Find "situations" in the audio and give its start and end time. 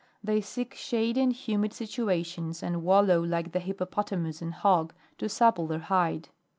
1.73-2.63